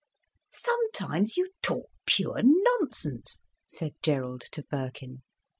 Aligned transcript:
"Sometimes 0.51 1.37
you 1.37 1.51
talk 1.61 1.85
pure 2.07 2.41
nonsense," 2.43 3.43
said 3.67 3.91
Gerald 4.01 4.41
to 4.53 4.63
Birkin. 4.63 5.21